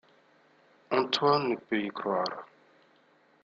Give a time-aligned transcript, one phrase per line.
[0.91, 2.47] Antoine ne peut y croire...